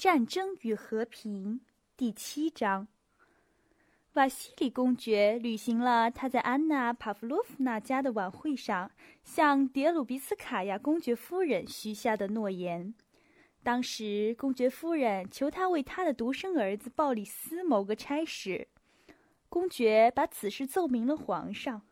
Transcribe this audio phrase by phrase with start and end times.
[0.00, 1.60] 战争与和平
[1.94, 2.88] 第七章。
[4.14, 8.90] 瓦西里公爵履行了他在安娜·帕夫洛夫娜家的晚会上
[9.24, 12.94] 向迭鲁比斯卡娅公爵夫人许下的诺言。
[13.62, 18.68] 当时，公爵夫人求他为他的独生儿子鲍里斯谋个差事。
[19.50, 21.82] 公爵把此事奏明了皇上。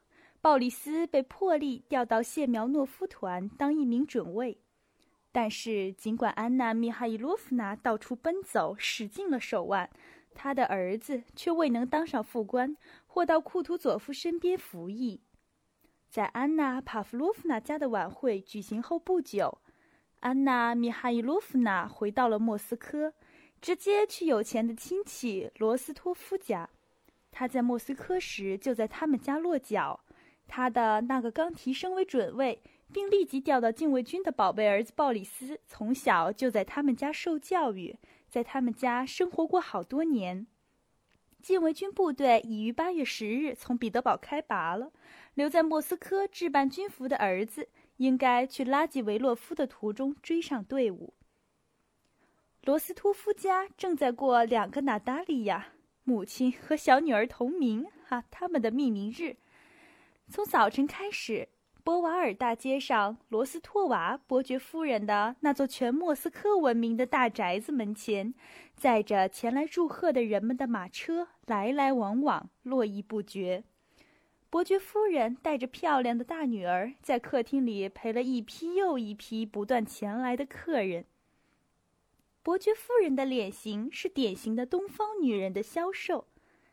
[0.40, 4.62] 鲍里斯被破例调到谢苗诺夫团当一名准尉。
[5.40, 9.88] 但是，尽管安娜·米哈伊洛夫娜到处奔走，使尽了手腕，
[10.34, 12.76] 他的儿子却未能当上副官，
[13.06, 15.20] 或到库图佐夫身边服役。
[16.08, 19.58] 在安娜·帕夫洛夫娜家的晚会举行后不久，
[20.18, 23.14] 安娜·米哈伊洛夫娜回到了莫斯科，
[23.60, 26.68] 直接去有钱的亲戚罗斯托夫家。
[27.30, 30.00] 他在莫斯科时就在他们家落脚。
[30.48, 32.60] 他的那个刚提升为准尉。
[32.92, 40.46] 并立即调到禁卫军的宝贝儿子鲍里斯，从小就在他们家受教育，在他们家生活过好多年。
[41.42, 44.92] 禁卫军部队已于八月十日从彼得堡开拔了。
[45.34, 51.14] 留在莫斯科置办军服的儿子，应该去拉季维洛夫的途中追上队伍。
[52.64, 59.36] 罗斯托夫家正在过两个娜达利亚母亲和小女儿同名哈他们的命名日。
[60.28, 61.48] 从早晨开始。
[61.88, 68.34] 波瓦尔大街上，罗斯托娃伯爵夫人的那座全莫斯科闻名的大宅子门前，
[68.76, 73.64] 载着前来祝贺的人们的马车来来往往，络绎不绝。
[74.50, 81.06] 伯爵夫人带着漂亮的大女儿，在客厅里陪了一批又一批不断前来的客人。
[82.42, 86.26] 伯爵夫人的脸型是典型的东方女人的消瘦，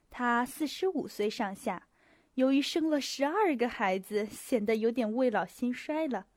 [0.09, 1.87] 她四十五岁上下。
[2.35, 6.27] 由于生了十二个孩子，显得有点未老先衰了，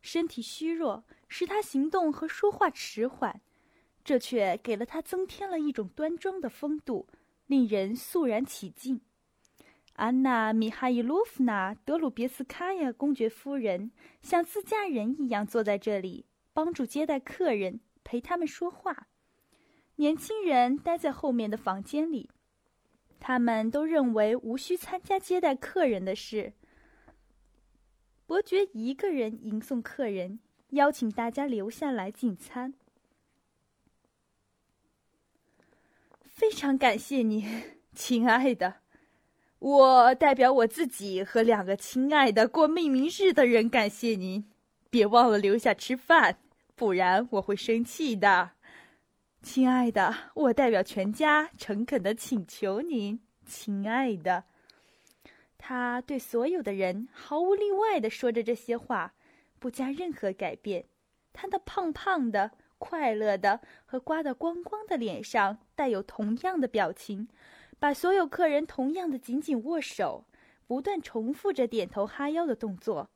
[0.00, 3.40] 身体虚弱，使他行动和说话迟缓，
[4.04, 7.08] 这却给了他增添了一种端庄的风度，
[7.46, 9.00] 令人肃然起敬。
[9.94, 13.90] 安娜·米哈伊洛夫娜·德鲁别斯卡娅公爵夫人
[14.22, 16.24] 像自家人一样坐在这里，
[16.54, 19.08] 帮助接待客人，陪他们说话。
[19.96, 22.30] 年轻人待在后面的房间里。
[23.20, 26.54] 他们都认为无需参加接待客人的事。
[28.26, 32.74] 伯爵一个人迎送客人，邀请大家留下来进餐。
[36.24, 37.46] 非常感谢你，
[37.94, 38.76] 亲爱的。
[39.58, 44.50] 我代表我自己和两个亲爱的过命名日的人感谢您。
[44.88, 46.38] 别忘了留下吃饭，
[46.74, 48.52] 不然我会生气的。
[49.42, 54.44] 亲爱的，我代表全家诚恳的请求您，亲爱的。
[55.56, 59.14] 他对所有的人毫无例外的说着这些话，
[59.58, 60.84] 不加任何改变。
[61.32, 67.26] 他那胖胖的、快乐的和刮得光光的脸上带有同样的表情，
[67.78, 70.26] 把所有客人同样的紧紧握手，
[70.66, 73.08] 不断重复着点头哈腰的动作。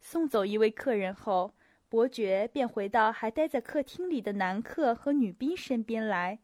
[0.00, 1.54] 送走一位客人后。
[1.90, 6.38] 伯爵便回到还待在客厅里的男客和女宾身边来，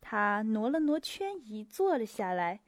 [0.00, 2.60] 他挪了挪圈椅，坐了下来，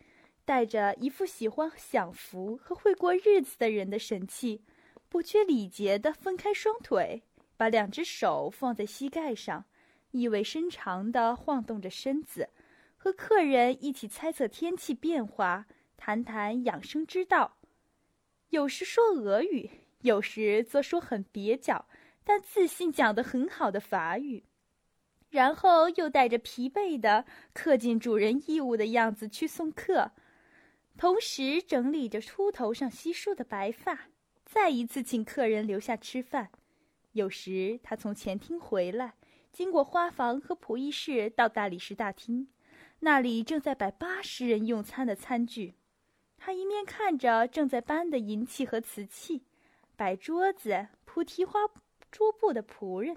[0.44, 4.64] 带着一副喜欢享福和会过日子的人的神气，
[5.08, 7.22] 不缺礼节地分开双腿，
[7.56, 9.64] 把两只手放在膝盖上，
[10.10, 12.50] 意味深长地晃动着身子，
[12.96, 15.66] 和客人一起猜测天气变化，
[15.96, 17.58] 谈谈养生之道，
[18.48, 19.70] 有时说俄语，
[20.00, 21.86] 有时则说很蹩脚。
[22.28, 24.42] 但自信讲得很好的法语，
[25.30, 30.10] 然后又带着疲惫的恪尽主人义务的样子去送客，
[30.98, 34.08] 同时整理着秃头上稀疏的白发，
[34.44, 36.50] 再一次请客人留下吃饭。
[37.12, 39.14] 有时他从前厅回来，
[39.52, 42.48] 经过花房和仆役室到大理石大厅，
[42.98, 45.76] 那里正在摆八十人用餐的餐具。
[46.36, 49.44] 他一面看着正在搬的银器和瓷器，
[49.94, 51.60] 摆桌子铺提花。
[52.10, 53.16] 桌布的仆人，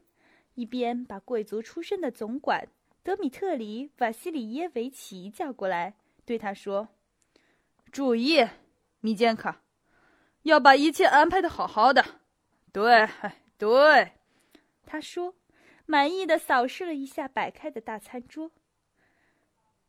[0.55, 2.67] 一边把贵族出身的总管
[3.03, 5.95] 德米特里·瓦西里耶维奇叫过来，
[6.25, 6.89] 对他说
[7.91, 8.45] ：“注意，
[8.99, 9.61] 米坚卡，
[10.43, 12.03] 要把一切安排的好好的。
[12.71, 13.07] ”“对，
[13.57, 14.11] 对。”
[14.85, 15.35] 他说，
[15.85, 18.51] 满意的扫视了一下摆开的大餐桌。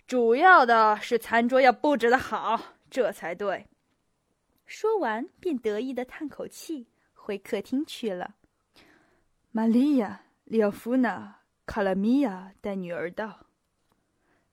[0.07, 3.67] 主要的是餐桌要布置的好，这才对。
[4.67, 8.35] 说完，便得意的叹口气，回客厅去了。
[9.53, 13.47] 玛利亚·利奥夫娜·卡拉米亚带女儿到。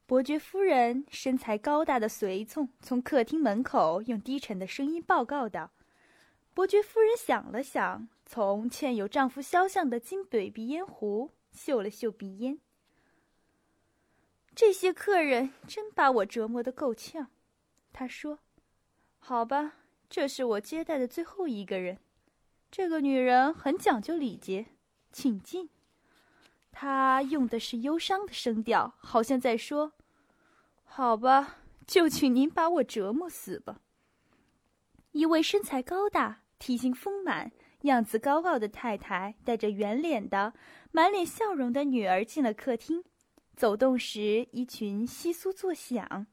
[0.08, 5.70] 伯爵夫人身材高大的随从从客厅门口用低沉的声音报告道
[6.56, 12.58] ：“伯爵夫人想了想，从嵌有丈夫肖像的金嘴鼻烟壶嗅了嗅鼻烟。
[14.56, 17.28] 这些客人真把我折磨得够呛。
[17.94, 18.40] 他说
[19.20, 19.76] ：“好吧，
[20.10, 22.00] 这是我接待的最后一个人。
[22.72, 24.66] 这个女人很讲究礼节，
[25.12, 25.69] 请进。”
[26.71, 29.94] 他用的是忧伤的声调，好像在说
[30.86, 31.57] ：“好吧，
[31.88, 33.81] 就请您把我折磨死吧。”
[35.13, 37.51] 一位身材高大、体型丰满、
[37.81, 40.54] 样子高傲的太太，带着圆脸的、
[40.92, 43.04] 满脸笑容的女儿进了客厅。
[43.56, 46.27] 走动时，一群窸窣作响。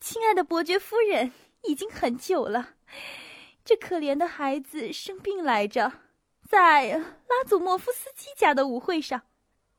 [0.00, 1.30] 亲爱的伯爵夫人，
[1.62, 2.70] 已经很久了，
[3.64, 5.92] 这可怜的孩子生病来着，
[6.52, 9.22] 在拉祖莫夫斯基家的舞会上，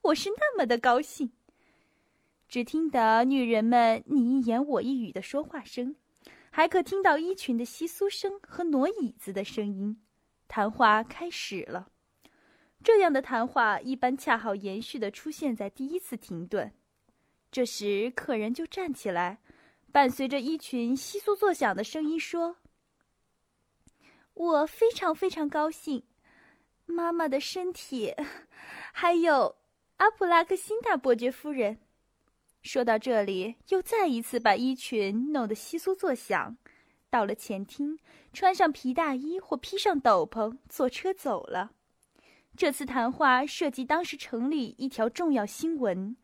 [0.02, 1.32] 我是那么的高兴。
[2.48, 5.96] 只听得女人们你一言我一语的说话声，
[6.50, 10.02] 还可听到衣裙的窸窣声和挪椅子的声音，
[10.48, 11.90] 谈话开始了。
[12.84, 16.74] 这样的谈话一般恰好延续的出现在第一次停顿，
[17.52, 19.38] 这时客人就站起来，
[19.92, 22.58] 伴随着一群窸窣作响的声音说
[24.34, 26.04] ：“我非常非常高兴，
[26.86, 28.14] 妈妈的身体，
[28.94, 29.56] 还有
[29.98, 31.80] 阿普拉克辛达伯爵夫人。”
[32.62, 36.56] 说到这里，又再一次把衣裙弄得窸窣作响，
[37.10, 38.00] 到了前厅，
[38.32, 41.72] 穿上皮大衣或披上斗篷，坐车走了。
[42.56, 46.16] 这次谈话涉及当时城里一条重要新闻：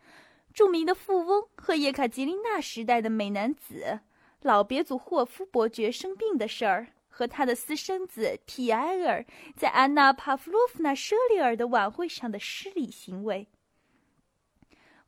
[0.53, 4.00] 著名的富翁和叶卡捷琳娜时代的美男子
[4.41, 6.88] 老别祖霍夫伯爵生病的事儿，
[7.19, 13.50] 和他的私生子皮埃尔在安娜·帕夫洛夫娜·舍里尔的晚会上的失礼行为。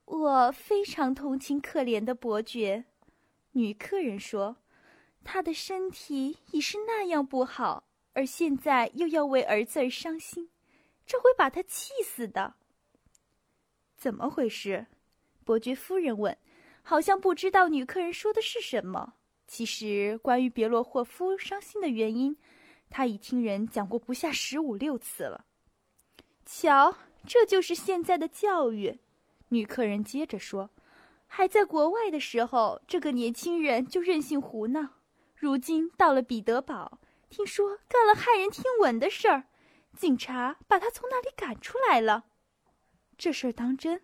[0.03, 2.83] 我非常同情可怜的伯爵，
[3.53, 4.57] 女客人说
[5.23, 10.49] ：“他的身体已是那样不好，而现在又要为儿子而伤心。”
[11.07, 12.55] 这会把他气死的。
[13.95, 14.87] 怎么回事？
[15.45, 16.37] 伯爵夫人问，
[16.81, 19.13] 好像不知道女客人说的是什么。
[19.53, 22.37] 其实，关于别洛霍夫伤心的原因，
[22.89, 25.43] 他已听人讲过不下十五六次了。
[26.45, 26.95] 瞧，
[27.27, 28.99] 这就是现在的教育。
[29.49, 30.69] 女客人接着说
[31.27, 34.93] ：“还在国外的时候，这个年轻人就任性胡闹；
[35.35, 36.99] 如今到了彼得堡，
[37.29, 39.49] 听说干了骇人听闻的事儿。”
[39.97, 42.23] 警察把他从那里赶出来了，
[43.17, 44.01] 这事儿当真？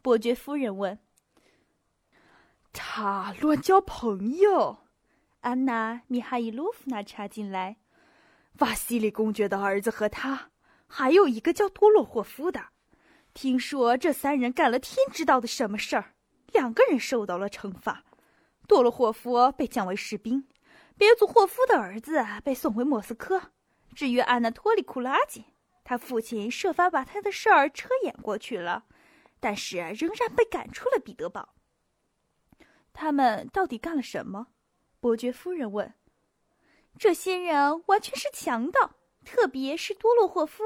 [0.00, 0.98] 伯爵夫人问。
[2.78, 4.84] 他乱交朋友。
[5.40, 7.78] 安娜·米哈伊洛夫娜插进来。
[8.60, 10.50] 瓦西里公爵的儿子和他，
[10.86, 12.66] 还有一个叫多洛霍夫的。
[13.34, 16.14] 听说这三人干了天知道的什么事儿，
[16.52, 18.04] 两个人受到了惩罚。
[18.68, 20.46] 多洛霍夫被降为士兵，
[20.96, 23.50] 别祖霍夫的儿子被送回莫斯科。
[23.94, 25.44] 至于安娜托利库拉吉，
[25.82, 28.84] 他父亲设法把他的事儿遮掩过去了，
[29.40, 31.54] 但是仍然被赶出了彼得堡。
[33.00, 34.48] 他们到底干了什么？
[34.98, 35.94] 伯爵夫人问。
[36.98, 40.64] 这些人完全是强盗，特别是多洛霍夫。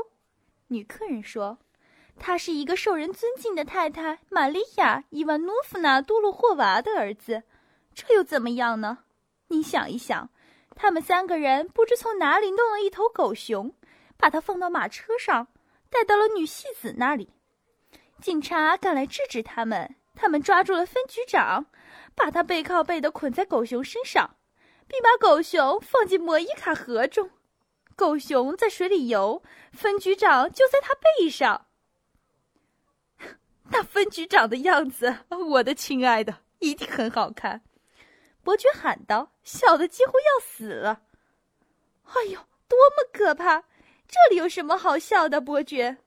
[0.68, 1.58] 女客人说
[2.18, 7.42] ：“他是一个受人尊敬的太太玛利亚·伊万诺夫娜·多洛霍娃的儿子，
[7.94, 9.00] 这又怎么样呢？
[9.48, 10.30] 你想一想。”
[10.74, 13.74] 他们三个人不知从哪里弄了一头狗熊，
[14.16, 15.48] 把它放到马车上，
[15.90, 17.34] 带到了女戏子那里。
[18.22, 21.66] 警察赶来制止他们，他们抓住了分局长，
[22.14, 24.36] 把他背靠背的捆在狗熊身上，
[24.86, 27.30] 并把狗熊放进摩伊卡河中。
[27.96, 31.66] 狗熊在水里游，分局长就在他背上。
[33.70, 37.62] 那分局长的样子，我的亲爱的，一定很好看。
[38.42, 41.02] 伯爵喊道，笑得几乎要死了。
[42.04, 43.60] “哎呦，多么可怕！
[44.08, 45.98] 这里有什么好笑的，伯爵？”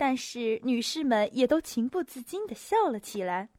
[0.00, 3.50] 但是女士们也都情不自禁的笑了起来。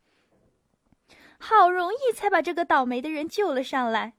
[1.37, 4.13] 好容易才把这个倒霉的人救了上来。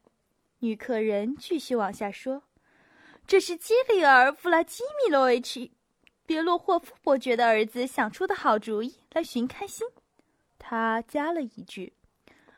[0.60, 2.44] 女客人继续往下说
[3.26, 5.66] ：“这是基里尔·弗拉基米洛维奇·
[6.24, 9.84] 别洛霍夫伯爵的儿子想出的好主意，来寻开心。”
[10.60, 11.92] 他加了一句。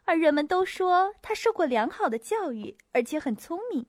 [0.04, 3.86] 而人们都说他受过良好的教育，而且很聪明，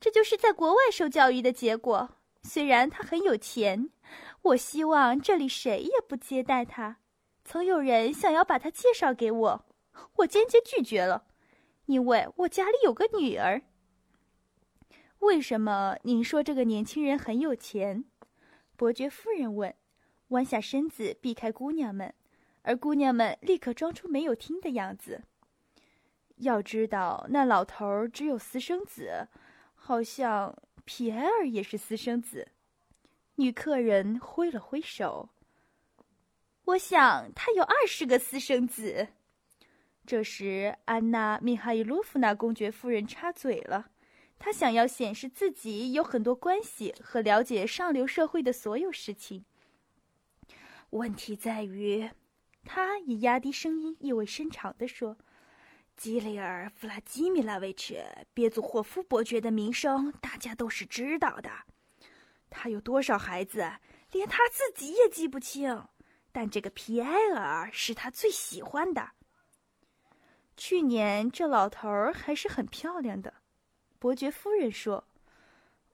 [0.00, 2.08] 这就是在国外受教育的结果。
[2.42, 3.90] 虽然他很有钱，
[4.42, 6.98] 我希望这里谁也不接待他。
[7.44, 9.66] 曾有人想要把他介绍给我，
[10.16, 11.26] 我坚决拒绝了，
[11.86, 13.62] 因为我家里有个女儿。
[15.18, 18.04] 为什么您说这个年轻人很有钱？
[18.76, 19.74] 伯爵夫人问，
[20.28, 22.14] 弯下身子避开姑娘们，
[22.62, 25.22] 而姑娘们立刻装出没有听的样子。
[26.36, 29.28] 要知道，那老头儿只有私生子，
[29.74, 30.56] 好像
[30.86, 32.48] 皮埃尔也是私生子。
[33.40, 35.30] 女客人挥了挥手
[36.66, 39.08] ：“我想他有二十个私生子。
[40.04, 43.92] 这时，安娜·米哈伊洛夫娜公爵夫人插嘴了，
[44.38, 49.46] 她想要显示自己有很多关系和了解上流社会的所有事情。
[50.90, 52.10] 问题在于，
[52.66, 55.16] 她以压低声音、意味深长地说
[55.96, 57.98] ：“基里尔·弗拉基米拉维奇
[58.34, 61.50] 别祖霍夫伯爵的名声，大家都是知道的。
[62.50, 63.72] 他有多少孩子，
[64.10, 65.86] 连他自己也记不清。
[66.32, 69.12] 但这个皮埃尔是他最喜欢的。”
[70.56, 73.32] 去年这老头儿还是很漂亮的，
[73.98, 75.04] 伯爵夫人说：“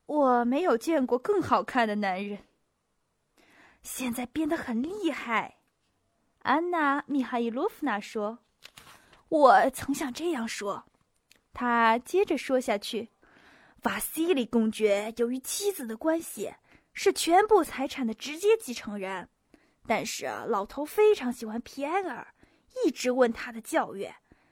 [0.06, 2.40] 我没有见过更好看的男人。”
[3.82, 5.58] 现在变得很厉害，
[6.40, 8.40] 安娜·米哈伊洛夫娜说
[9.28, 10.84] ：“我曾想这样说。”
[11.54, 13.08] 他接着说下去
[13.86, 16.52] ：“瓦西里公爵由于妻子的关系，
[16.92, 19.28] 是全部财产的直接继承人，
[19.86, 22.26] 但是老头非常喜欢皮埃尔，
[22.84, 24.10] 一直问他的教育。”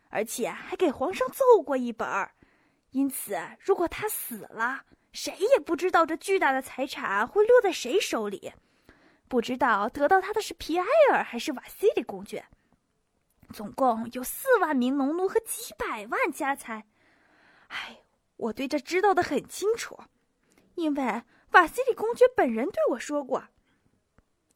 [0.08, 2.30] 而且还给皇上奏过一本儿，
[2.92, 8.52] 因此，如果他死了，谁也不知道这巨大的财产会落在谁手里，
[9.26, 12.46] 不知道得到他的是皮埃尔还是瓦西里公爵。
[13.52, 16.86] 总共有四万名农奴和几百万家财。
[17.66, 17.98] 哎，
[18.36, 19.98] 我对这知道的很清楚，
[20.74, 21.22] 因为
[21.52, 23.44] 瓦西里公爵本人对我说过。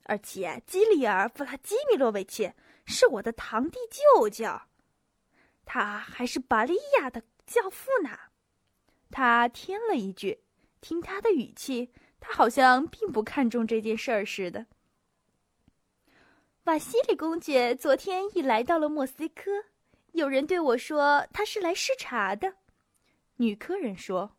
[0.05, 2.51] 而且，基里尔·弗拉基米洛维奇
[2.87, 4.47] 是我的堂弟舅舅。
[5.67, 8.19] 他还是巴利亚的教父呢，
[9.11, 10.43] 他添了一句
[10.81, 14.67] ：“听他的语气，他好像并不看重这件事儿似的。”
[16.65, 19.51] 瓦西里公爵昨天已来到了莫斯科，
[20.13, 22.55] 有人对我说他是来视察的。
[23.39, 24.37] 女客人说：“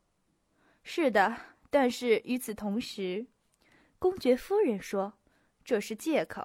[0.83, 1.35] 是的，
[1.69, 3.27] 但是与此同时，
[3.97, 5.13] 公爵夫人说
[5.65, 6.43] 这是借口。”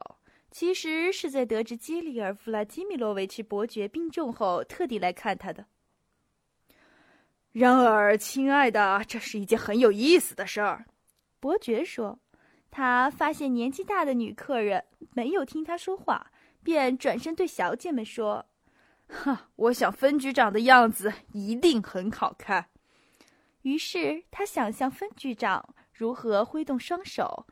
[0.50, 5.66] 其实是在得知基里尔·弗拉基米洛维奇伯爵病重后，特地来看他的。
[7.50, 10.86] 然而，亲爱的，这是一件很有意思的事儿。
[11.40, 12.20] 伯爵说，
[12.70, 16.30] 他发现年纪大的女客人没有听他说话，
[16.62, 18.46] 便转身对小姐们说
[19.08, 22.66] ：“哈， 我想分局长的样子一定很好看。”
[23.62, 27.46] 于是他想象分局长如何挥动双手。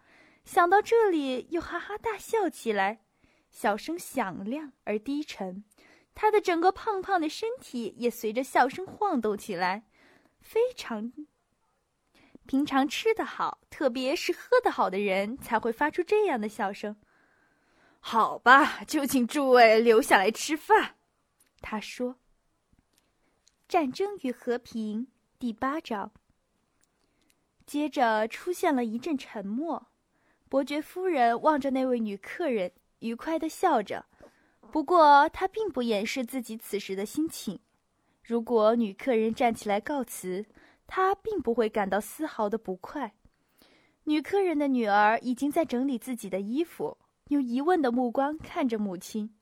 [0.44, 3.00] 想到这里，又哈哈大笑起来，
[3.49, 5.64] 笑声响亮而低沉，
[6.14, 9.85] 他的整个胖胖的身体也随着笑声晃动起来，
[10.40, 11.12] 非常。
[12.44, 16.97] 平常吃得好，特别是喝得好的人才会发出这样的笑声。
[18.00, 20.97] 好吧，就请诸位留下来吃饭，
[21.62, 22.16] 他说。
[23.66, 25.07] 战争与和平
[25.38, 26.12] 第八章。
[27.64, 29.87] 接着出现了一阵沉默。
[30.50, 34.04] 伯爵夫人望着那位女客人，愉快的笑着。
[34.71, 37.61] 不过，她并不掩饰自己此时的心情。
[38.23, 40.45] 如果女客人站起来告辞，
[40.87, 43.14] 她并不会感到丝毫的不快。
[44.04, 49.35] 女客人的女儿已经在整理自己的衣服，用疑问的目光看着母亲。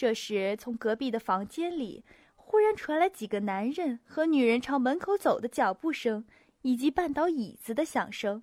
[0.00, 6.24] 这时，从隔壁的房间里忽然传来几个男人和女人朝门口走的脚步声，
[6.62, 8.42] 以及绊倒椅子的响声。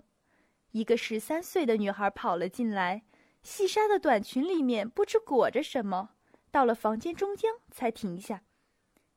[0.70, 3.02] 一个十三岁的女孩跑了进来，
[3.42, 6.12] 细纱的短裙里面不知裹着什么。
[6.52, 8.44] 到了房间中央才停下。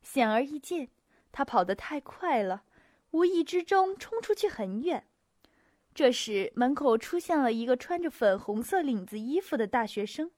[0.01, 0.89] 显而易见，
[1.31, 2.63] 她跑得太快了，
[3.11, 5.05] 无意之中冲出去很远。
[5.93, 10.31] 这时，门口出现了一个穿着粉红色领子衣服的大学生，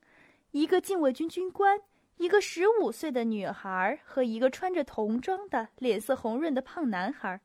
[0.51, 1.79] 一个禁卫军军官，
[2.17, 7.41] 一个十五岁的女孩和一个穿着童装的、脸色红润的胖男孩。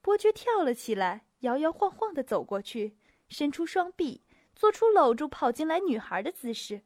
[0.00, 1.22] 伯爵跳了起来。
[1.40, 2.94] 摇摇晃晃地走过去，
[3.30, 4.20] 伸出双臂，
[4.54, 6.82] 做出搂住跑进来女孩的姿势。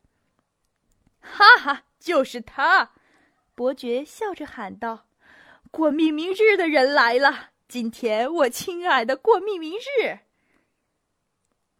[1.18, 2.92] 哈哈，就是他！
[3.56, 5.08] 伯爵笑着喊道
[5.72, 7.50] ：“过命名日的人来了！
[7.66, 10.20] 今天我亲爱的过命名日。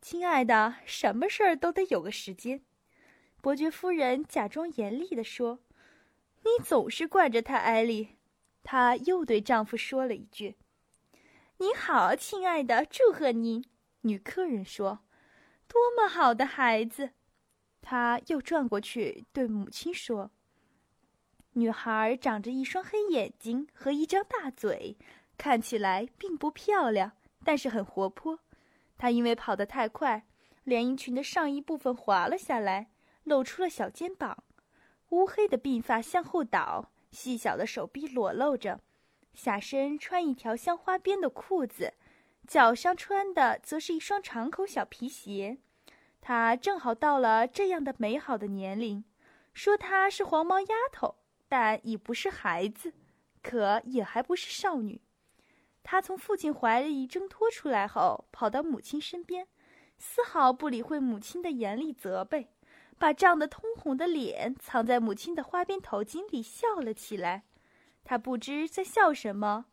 [0.00, 2.60] 亲爱的，什么事儿都得有个时间。”
[3.44, 5.58] 伯爵夫人假装严厉地说
[6.44, 8.16] ：“你总是惯着他，艾丽。”
[8.64, 10.56] 她又对丈夫说了一句。
[11.58, 13.62] 你好，亲爱的，祝贺您。
[14.00, 15.00] 女客人说
[15.68, 17.10] ：“多么好的孩子！”
[17.82, 20.30] 她又转过去对母亲说
[21.52, 24.96] ：“女孩长着一双黑眼睛和一张大嘴，
[25.36, 27.12] 看起来并不漂亮，
[27.44, 28.40] 但是很活泼。
[28.96, 30.26] 她因为跑得太快，
[30.62, 32.88] 连衣裙的上衣部分滑了下来，
[33.24, 34.44] 露出了小肩膀。
[35.10, 38.80] 乌黑的鬓发向后倒，细小的手臂裸露着。”
[39.34, 41.94] 下身穿一条镶花边的裤子，
[42.46, 45.58] 脚上穿的则是一双长口小皮鞋。
[46.20, 49.04] 他正好到了这样的美好的年龄，
[49.52, 51.16] 说她是黄毛丫头，
[51.48, 52.94] 但已不是孩子，
[53.42, 55.00] 可也还不是少女。
[55.82, 59.48] 他从父亲怀里挣脱出来后，跑到母亲身边，
[59.98, 62.53] 丝毫不理会母亲的严厉责备，
[62.98, 67.44] 把涨得通红的脸藏在母亲的花边头巾里，笑了起来。
[68.04, 69.66] 他不知在笑什么，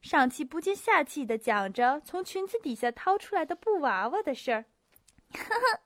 [0.00, 4.64] 上气不接下气的讲着从裙子底下掏出来的布娃娃的事儿。
[5.32, 5.80] 哈哈，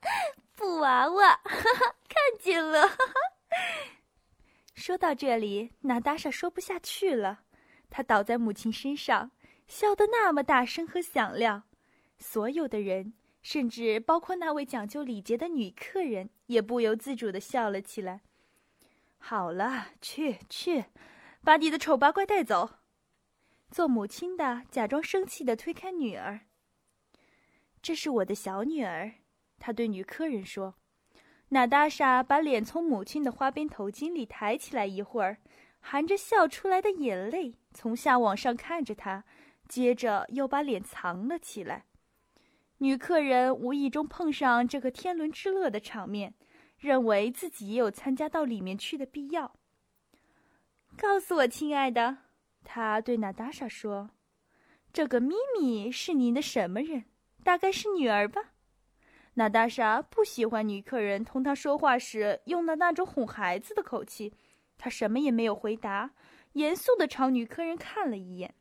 [0.54, 2.86] 布娃娃，哈哈，看见了。
[2.86, 3.14] 哈哈。
[4.74, 7.40] 说到这里，娜达莎说不下去了，
[7.90, 9.32] 她倒在母亲身上，
[9.66, 11.64] 笑得那么大声和响亮，
[12.18, 18.22] 所有的人，甚至包括那位讲究礼节的女客人，也不由自主的笑了起来。
[19.18, 20.86] 好了，去去，
[21.42, 22.78] 把你的丑八怪带走。
[23.70, 26.40] 做母亲的假装生气的推开女儿。
[27.82, 29.12] 这是我的小女儿。
[29.58, 30.76] 他对女客人说
[31.50, 35.38] ：“娜达莎把脸从母亲的花边头巾里抬起来一会儿，
[35.80, 39.24] 含着笑出来的眼泪从下往上看着他，
[39.68, 41.84] 接着又把脸藏了起来。
[42.78, 46.34] 女客人无意中碰上这个天伦之乐的场面，
[46.78, 49.52] 认为自己也有参加到里面去的必要。
[50.96, 52.18] 告诉我，亲爱的，
[52.64, 54.10] 他对娜达莎说
[54.92, 57.04] ：‘这个咪咪是您的什么人？
[57.42, 58.52] 大概是女儿吧。’”
[59.34, 64.32] 娜达莎不喜欢女客人同她说话时用的那种哄孩子的口气，
[64.76, 66.12] 她什么也没有回答，
[66.54, 68.54] 严肃地朝女客人看了一眼。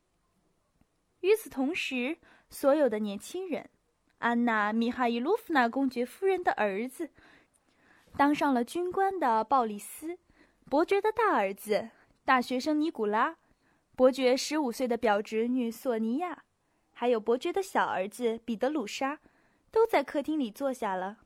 [1.21, 2.17] 与此同时，
[2.49, 3.67] 所有的年轻人，
[4.19, 7.11] 安娜·米哈伊洛夫娜公爵夫人的儿子，
[8.15, 10.17] 当上了军官的鲍里斯，
[10.69, 11.89] 伯爵的大儿子，
[12.25, 13.37] 大学生尼古拉，
[13.95, 16.43] 伯爵十五岁的表侄女索尼娅，
[16.93, 19.19] 还有伯爵的小儿子彼得鲁沙。
[19.69, 21.17] 都在客厅里坐下了，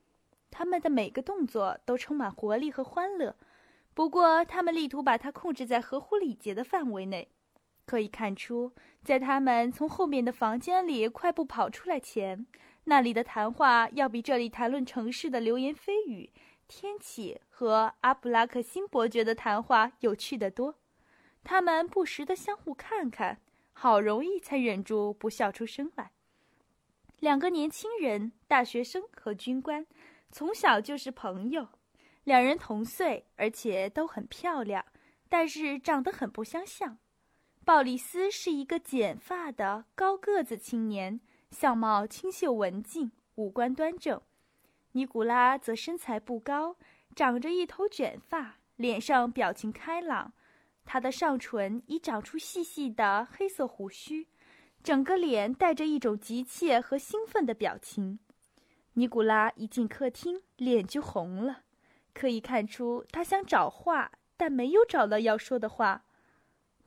[0.50, 3.38] 他们的每个动作都充满活力和欢乐。
[3.94, 7.30] 不过，他们力图把它控制在合乎礼节的范围内。
[7.86, 8.74] 可以看出，
[9.04, 12.46] 在他们从后面的房间里快步跑出来前，
[12.84, 16.32] 那里的谈话要比这里谈论城市的流言蜚语、
[16.68, 20.76] 天气和阿布拉克辛伯爵的谈话有趣得多。
[21.44, 23.40] 他们不时地相互看看，
[23.72, 26.12] 好容易才忍住不笑出声来。
[27.20, 29.86] 两个年轻人，大学生和军官，
[30.32, 31.68] 从小就是朋友。
[32.24, 34.86] 两人同岁，而且都很漂亮，
[35.30, 36.98] 但是长得很不相像。
[37.64, 41.20] 鲍里斯是一个剪发的高个子青年，
[41.52, 44.20] 相貌清秀文静，五官端正；
[44.94, 46.76] 尼古拉则身材不高，
[47.16, 50.34] 长着一头卷发，脸上表情开朗，
[50.86, 54.28] 他的上唇已长出细细的黑色胡须。
[54.82, 58.18] 整个脸带着一种急切和兴奋的表情。
[58.94, 61.64] 尼古拉一进客厅，脸就红了，
[62.14, 66.06] 可以看出他想找话，但没有找到要说的话。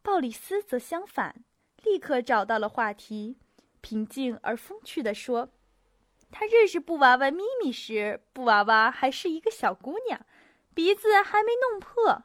[0.02, 1.44] 鲍里斯则相反，
[1.84, 3.36] 立刻找到了话题，
[3.84, 5.50] 平静而风趣地说
[6.32, 10.24] ：“他认识布娃娃咪咪时，布娃娃还是一个小姑娘，
[10.72, 12.24] 鼻子还没弄破。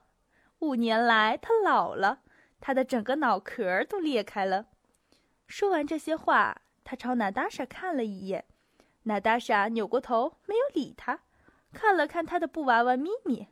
[0.60, 2.22] 五年来，她老了，
[2.62, 4.68] 她的整个脑壳都裂开了。”
[5.48, 8.46] 说完这些话，他朝娜达莎看了一眼，
[9.04, 11.24] 娜达莎扭过头，没有理他，
[11.74, 13.50] 看了看他的布娃娃咪咪，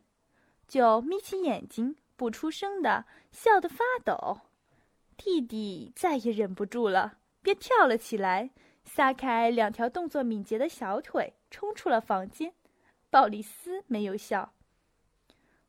[0.66, 4.40] 就眯起眼睛，不出声的笑得发抖。
[5.18, 7.18] 弟弟再也忍不住了，
[7.48, 8.50] 便跳了起来，
[8.84, 12.52] 撒开两条动作敏捷的小腿，冲出了房间。
[13.08, 14.52] 鲍里斯没有笑。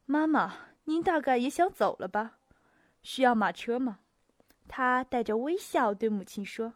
[0.05, 2.39] 妈妈，您大概也想走了吧？
[3.01, 3.99] 需要马车吗？
[4.67, 6.73] 他带着微笑对母亲说：“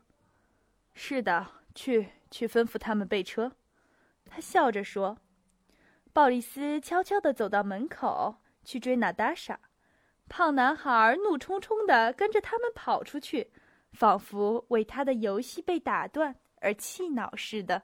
[0.95, 3.57] 是的，去去吩咐他们备车。”
[4.25, 5.17] 他笑着说。
[6.13, 9.59] 鲍里斯悄悄地走到门口去追娜达莎，
[10.29, 13.51] 胖男孩怒冲冲地跟着他们跑出去，
[13.93, 17.83] 仿佛为他的游戏被打断而气恼似的。